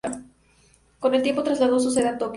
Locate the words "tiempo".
1.21-1.43